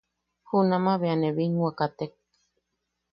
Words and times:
Junama 0.49 0.93
bea 1.01 1.15
ne 1.17 1.29
binwa 1.35 1.69
ne 1.71 1.77
katek. 1.77 2.13